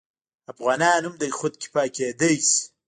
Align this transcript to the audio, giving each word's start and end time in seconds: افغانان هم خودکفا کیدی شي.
افغانان 0.51 1.01
هم 1.07 1.15
خودکفا 1.39 1.83
کیدی 1.95 2.33
شي. 2.47 2.59